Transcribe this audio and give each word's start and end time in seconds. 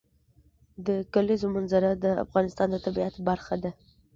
د 0.87 0.87
کلیزو 1.13 1.47
منظره 1.55 1.91
د 2.03 2.05
افغانستان 2.25 2.67
د 2.71 2.75
طبیعت 2.85 3.15
برخه 3.27 3.55
ده. 3.63 3.71